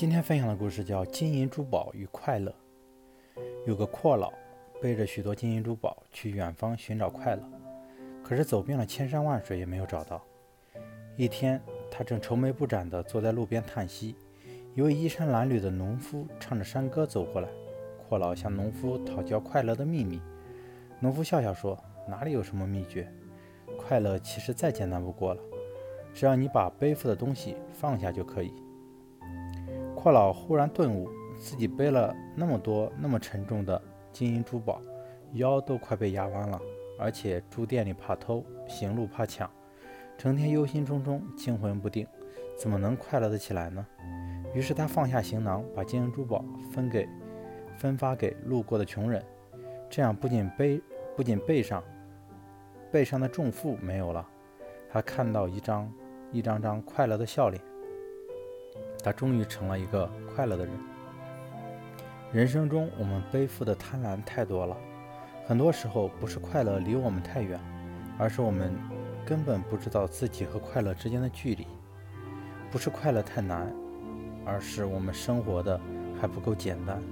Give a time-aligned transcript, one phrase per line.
[0.00, 2.50] 今天分享的故事叫《金银珠宝与快乐》。
[3.66, 4.32] 有个阔佬
[4.80, 7.42] 背着许多金银珠宝去远方寻找快乐，
[8.24, 10.24] 可是走遍了千山万水也没有找到。
[11.18, 11.60] 一天，
[11.90, 14.16] 他正愁眉不展地坐在路边叹息，
[14.74, 17.48] 一位衣衫褴褛的农夫唱着山歌走过来。
[18.08, 20.18] 阔佬向农夫讨教快乐的秘密。
[20.98, 21.78] 农夫笑笑说
[22.08, 23.06] ：“哪里有什么秘诀？
[23.76, 25.42] 快乐其实再简单不过了，
[26.14, 28.54] 只要你把背负的东西放下就可以。”
[30.02, 33.80] 阔老忽然顿悟，自己背了那么多那么沉重的
[34.10, 34.80] 金银珠宝，
[35.34, 36.58] 腰都快被压弯了，
[36.98, 39.50] 而且住店里怕偷，行路怕抢，
[40.16, 42.06] 成天忧心忡忡，惊魂不定，
[42.56, 43.86] 怎么能快乐得起来呢？
[44.54, 47.06] 于是他放下行囊，把金银珠宝分给
[47.76, 49.22] 分发给路过的穷人，
[49.90, 50.80] 这样不仅背
[51.14, 51.84] 不仅背上
[52.90, 54.26] 背上的重负没有了，
[54.88, 55.92] 还看到一张
[56.32, 57.62] 一张张快乐的笑脸。
[59.02, 60.74] 他终于成了一个快乐的人。
[62.32, 64.76] 人生中，我们背负的贪婪太多了，
[65.46, 67.58] 很多时候不是快乐离我们太远，
[68.18, 68.72] 而是我们
[69.26, 71.64] 根本不知道自己和快乐之间的距离；
[72.70, 73.72] 不是快乐太难，
[74.44, 75.80] 而是我们生活的
[76.20, 77.02] 还不够简单。